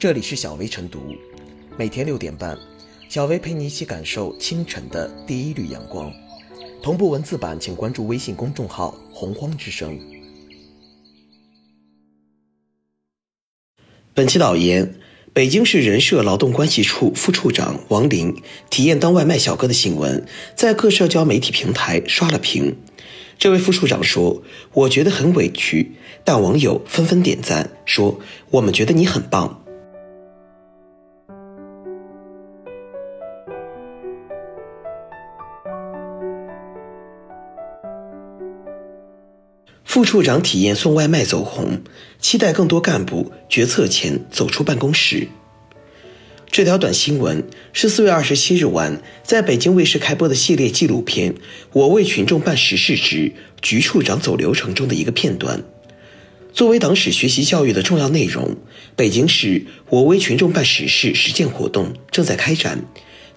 [0.00, 1.14] 这里是小薇晨读，
[1.76, 2.56] 每天六点半，
[3.10, 6.10] 小薇陪你一起感受清晨的第一缕阳光。
[6.82, 10.00] 同步文字版，请关注微信公众号“洪荒之声”。
[14.14, 14.94] 本期导言：
[15.34, 18.34] 北京市人社劳动关系处副处长王林
[18.70, 20.26] 体验当外卖小哥的新闻，
[20.56, 22.74] 在各社交媒体平台刷了屏。
[23.38, 24.42] 这位副处长说
[24.72, 25.92] ：“我觉得很委屈，
[26.24, 28.18] 但网友纷纷点赞，说
[28.52, 29.58] 我们觉得你很棒。”
[39.90, 41.80] 副处长体验送外卖走红，
[42.20, 45.26] 期待更多干部决策前走出办公室。
[46.48, 51.34] 这条短新闻是四月二十七日晚在北京卫视开播的系列纪录片
[51.72, 55.60] 《我为群众办实事之局处长走流程》中的一个片段。
[56.52, 58.56] 作为党史学习教育的重要内容，
[58.94, 62.84] 北京市“我为群众办实事”实践活动正在开展。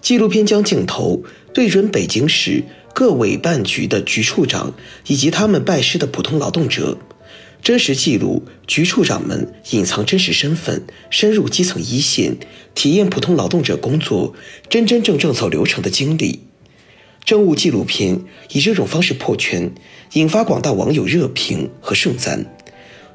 [0.00, 2.62] 纪录片将镜头对准北京市。
[2.94, 4.72] 各委办局的局处长
[5.08, 6.96] 以及他们拜师的普通劳动者，
[7.60, 12.36] 真实记录局处长们隐藏真实身份，深入基层一线，
[12.72, 14.34] 体验普通劳动者工作
[14.70, 16.44] 真真正正走流程的经历。
[17.24, 19.72] 政务纪录片以这种方式破圈，
[20.12, 22.46] 引发广大网友热评和盛赞，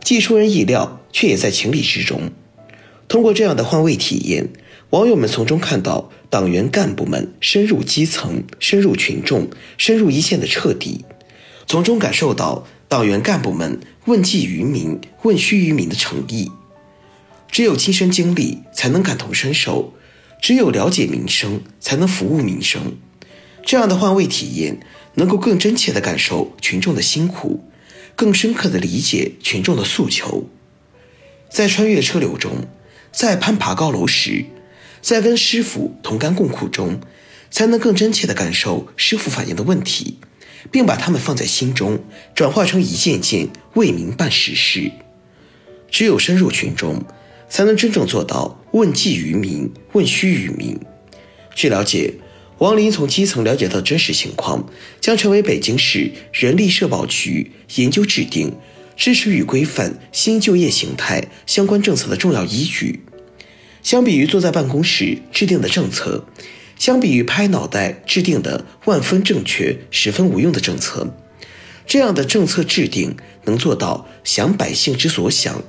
[0.04, 2.32] 既出人意料，却也在情理之中。
[3.08, 4.50] 通过这样的换位体验。
[4.92, 11.06] 网友们从中看到党员干部们深入基层、深入群众、深入一线的彻底，
[11.68, 16.52] 从中感受到党员干部们问计于民、问需于民的诚意。
[17.52, 19.94] 只有亲身经历，才能感同身受；
[20.42, 22.98] 只有了解民生，才能服务民生。
[23.64, 24.80] 这样的换位体验，
[25.16, 27.64] 能够更真切地感受群众的辛苦，
[28.16, 30.50] 更深刻地理解群众的诉求。
[31.52, 32.68] 在穿越车流中，
[33.12, 34.46] 在攀爬高楼时。
[35.02, 37.00] 在跟师傅同甘共苦中，
[37.50, 40.18] 才能更真切地感受师傅反映的问题，
[40.72, 42.04] 并把他们放在心中，
[42.36, 44.92] 转化成一件件为民办实事。
[45.90, 47.04] 只有深入群众，
[47.50, 50.80] 才能真正做到问计于民、问需于民。
[51.56, 52.14] 据了解，
[52.60, 54.70] 王林从基层了解到真实情况，
[55.02, 58.56] 将成为北京市人力社保局研究制定
[58.96, 63.00] 支持与规范新就业形态相关政策的重要依据。
[63.82, 66.26] 相比于坐在办公室制定的政策，
[66.78, 71.16] 相比于拍脑袋制定的万分正确、十分无用的政策，
[71.86, 75.64] 这样的政策制定能做到想百姓之所想，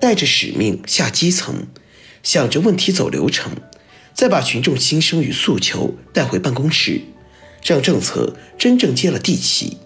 [0.00, 1.66] 带着使命下基层，
[2.22, 3.52] 想着问题走流程，
[4.14, 7.00] 再把群众心声与诉求带回办公室，
[7.64, 9.76] 让政策真正接了地气。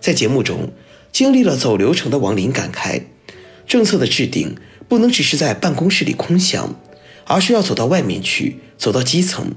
[0.00, 0.72] 在节目中，
[1.12, 3.02] 经历了走流程的王林感慨，
[3.68, 4.56] 政策的制定。
[4.88, 6.74] 不能只是在办公室里空想，
[7.26, 9.52] 而是要走到外面去，走到基层。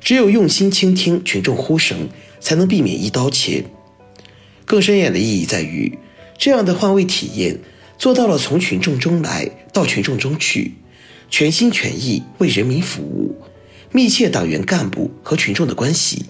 [0.00, 2.08] 只有用心倾听群众呼声，
[2.40, 3.64] 才能避免一刀切。
[4.64, 5.98] 更深远的意义在于，
[6.38, 7.58] 这样的换位体验
[7.98, 10.76] 做到了从群众中来到群众中去，
[11.28, 13.36] 全心全意为人民服务，
[13.92, 16.24] 密切党员干部和群众的关系。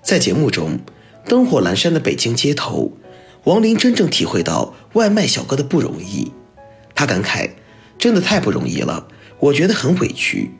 [0.00, 0.78] 在节目中，
[1.26, 2.92] 灯火阑珊的北京街头，
[3.48, 6.32] 王林真正体会到外卖小哥的不容易。
[6.94, 7.52] 他感慨
[7.98, 9.08] ：“真的太不容易了，
[9.40, 10.50] 我觉得很委屈。”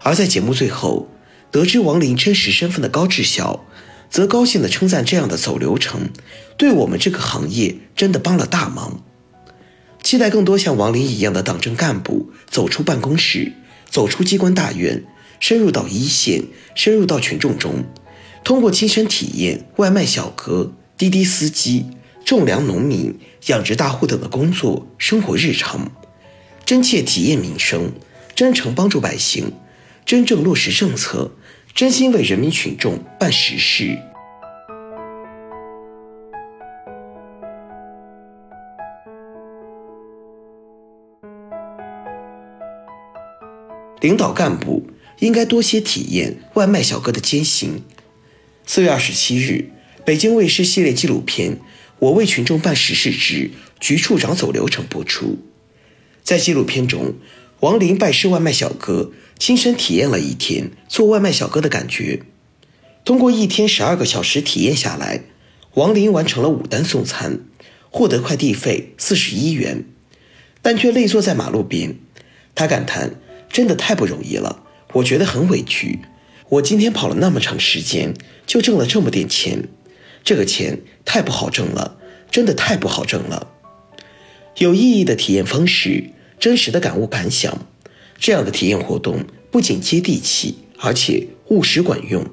[0.00, 1.08] 而在节目最后，
[1.50, 3.66] 得知王林真实身份的高志晓，
[4.08, 6.08] 则高兴地称赞这样的走流程，
[6.56, 9.04] 对我们这个行业真的帮了大忙。
[10.02, 13.52] 期待更多像王林一样的党政干部走出办公室，
[13.90, 15.04] 走出机关大院，
[15.38, 16.44] 深入到一线，
[16.74, 17.84] 深入到群众中，
[18.42, 21.88] 通过亲身体验外卖小哥、滴滴司机。
[22.24, 25.90] 种粮农民、养殖大户等的工作生活日常，
[26.64, 27.92] 真切体验民生，
[28.34, 29.52] 真诚帮助百姓，
[30.06, 31.32] 真正落实政策，
[31.74, 33.98] 真心为人民群众办实事。
[44.00, 44.84] 领导干部
[45.20, 47.82] 应该多些体验外卖小哥的艰辛。
[48.66, 49.70] 四月二十七日，
[50.04, 51.58] 北京卫视系列纪录片。
[52.02, 55.38] 我为群众办实事之局处长走流程播出，
[56.24, 57.14] 在纪录片中，
[57.60, 62.22] 王林拜师外卖小哥，亲身体验了一天做外卖小哥的感觉。
[63.04, 65.22] 通过一天十二个小时体验下来，
[65.74, 67.38] 王林完成了五单送餐，
[67.88, 69.84] 获得快递费四十一元，
[70.60, 71.94] 但却累坐在马路边。
[72.56, 73.14] 他感叹
[73.48, 74.64] ：“真的太不容易了，
[74.94, 76.00] 我觉得很委屈。
[76.48, 78.12] 我今天跑了那么长时间，
[78.44, 79.68] 就挣了这么点钱。”
[80.24, 81.98] 这个钱太不好挣了，
[82.30, 83.48] 真的太不好挣了。
[84.58, 87.66] 有意义的体验方式，真实的感悟感想，
[88.18, 92.24] 这样的体验活动不仅接地气，而且务实管用。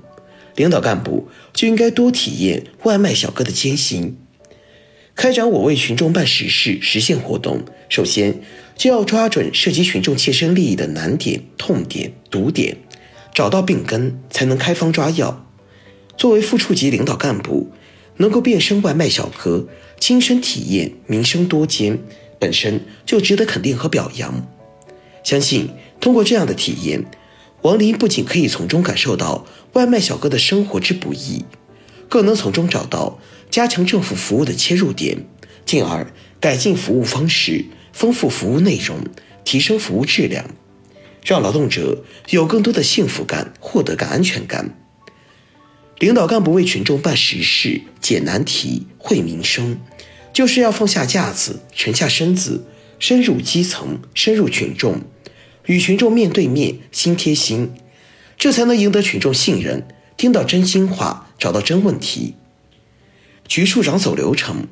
[0.55, 4.17] 领导干部就应该多体验外卖小哥的艰辛。
[5.15, 8.41] 开展我为群众办实事实现活动，首先
[8.75, 12.77] 就要抓准涉及群众切身利益的难点、痛点、堵点，
[13.33, 15.45] 找到病根，才能开方抓药。
[16.17, 17.71] 作为副处级领导干部，
[18.19, 19.67] 能够变身外卖小哥，
[19.99, 21.99] 亲身体验民生多艰，
[22.37, 24.45] 本身就值得肯定和表扬。
[25.23, 25.69] 相信
[25.99, 27.05] 通过这样的体验，
[27.61, 31.45] 王林不仅可以从中感受到外卖小哥的生活之不易，
[32.07, 33.19] 更能从中找到。
[33.49, 35.25] 加强政府服务的切入点，
[35.65, 38.99] 进而改进服务方式，丰富服务内容，
[39.43, 40.45] 提升服务质量，
[41.25, 44.78] 让劳动者有更多的幸福感、获得感、安全感。
[45.99, 49.79] 领导干部为群众办实事、解难题、惠民生，
[50.31, 52.65] 就是要放下架子、沉下身子，
[52.99, 55.01] 深入基层、深入群众，
[55.65, 57.73] 与群众面对面、心贴心，
[58.37, 59.85] 这才能赢得群众信任，
[60.15, 62.35] 听到真心话，找到真问题。
[63.45, 64.67] 局处长走流程，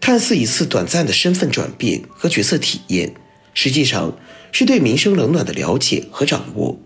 [0.00, 3.12] 看似一次短暂的身份转变和角色体验，
[3.52, 4.16] 实际上
[4.52, 6.80] 是对民生冷暖的了解和掌握。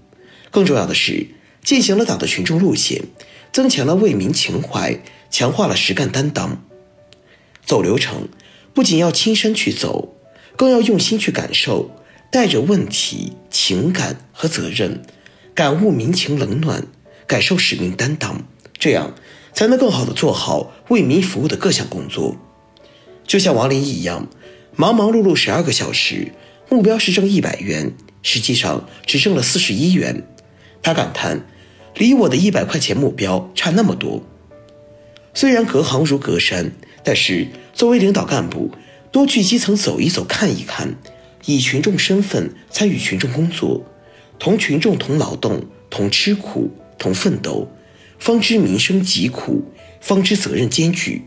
[0.50, 1.28] 更重要的是，
[1.66, 3.02] 践行了党的群众路线，
[3.52, 5.00] 增强了为民情怀，
[5.32, 6.62] 强化了实干担当。
[7.64, 8.28] 走流程
[8.72, 10.14] 不仅要亲身去走，
[10.54, 11.90] 更要用心去感受，
[12.30, 15.02] 带着问题、情感和责任，
[15.56, 16.86] 感悟民情冷暖，
[17.26, 18.46] 感受使命担当，
[18.78, 19.12] 这样。
[19.52, 22.36] 才能更好地做好为民服务的各项工作。
[23.26, 24.28] 就像王林一样，
[24.76, 26.30] 忙忙碌碌十二个小时，
[26.68, 30.22] 目标是挣一百元，实际上只挣了四十一元。
[30.82, 31.46] 他感叹
[31.96, 34.22] ：“离我的一百块钱目标差那么多。”
[35.34, 36.72] 虽然隔行如隔山，
[37.04, 38.70] 但是作为领导干部，
[39.12, 40.94] 多去基层走一走、看一看，
[41.44, 43.84] 以群众身份参与群众工作，
[44.38, 47.68] 同群众同劳动、同吃苦、同奋斗。
[48.18, 49.62] 方知民生疾苦，
[50.00, 51.22] 方知责任艰巨。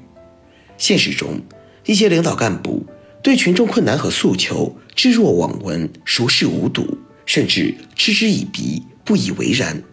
[0.79, 1.41] 现实中，
[1.85, 2.83] 一些领导干部
[3.21, 9.83] 对群众困难和诉求置若罔闻、熟视无睹，甚至嗤之以鼻、不以为然。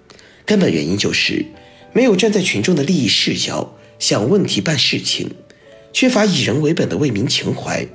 [0.46, 1.44] 根本原因就是
[1.93, 5.28] 没有站在群众的利益视角想问题、办事情，
[5.93, 7.87] 缺乏以人为本的为民情怀。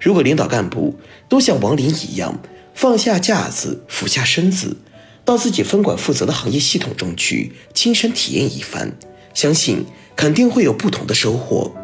[0.00, 0.98] 如果领导干部
[1.28, 2.38] 都像王林一样
[2.74, 4.76] 放下架子、俯下身子，
[5.24, 8.92] 到自己分管负责的行业系统中去亲身体验一番，
[9.32, 9.84] 相信
[10.14, 11.74] 肯定会有不同的收获。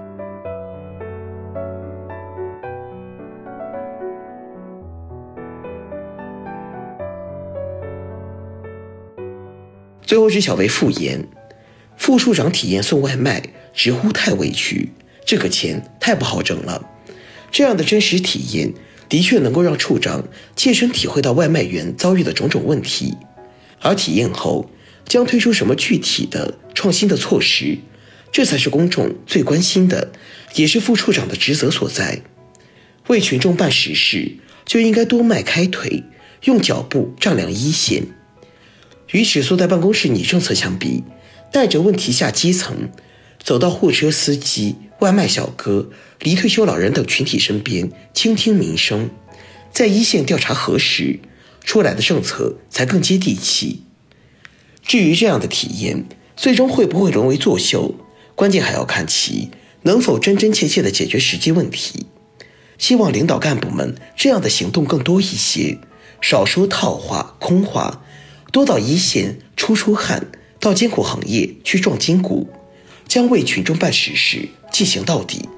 [10.12, 11.26] 最后是小薇复言，
[11.96, 13.42] 副处长体验送外卖，
[13.72, 14.90] 直呼太委屈，
[15.24, 16.86] 这个钱太不好挣了。
[17.50, 18.74] 这样的真实体验，
[19.08, 23.16] 的确能够让处长切身体会到外卖员遭遇的种种问题。
[23.80, 24.68] 而体验后
[25.08, 27.78] 将推出什么具体的创新的措施，
[28.30, 30.12] 这才是公众最关心的，
[30.56, 32.20] 也是副处长的职责所在。
[33.06, 34.36] 为群众办实事，
[34.66, 36.04] 就应该多迈开腿，
[36.44, 38.02] 用脚步丈量一线。
[39.12, 41.04] 与只坐在办公室拟政策相比，
[41.50, 42.90] 带着问题下基层，
[43.42, 45.88] 走到货车司机、外卖小哥、
[46.20, 49.08] 离退休老人等群体身边，倾听民生，
[49.72, 51.20] 在一线调查核实。
[51.64, 53.84] 出来的政策才更接地气。
[54.82, 57.94] 至于这样的体验最终会不会沦为作秀，
[58.34, 59.48] 关键还要看其
[59.82, 62.06] 能否真真切切地解决实际问题。
[62.78, 65.78] 希望领导干部们这样的行动更多一些，
[66.20, 68.02] 少说套话空话，
[68.52, 70.28] 多到一线出出汗，
[70.60, 72.48] 到艰苦行业去撞筋骨，
[73.08, 75.48] 将为群众办实事进行到底。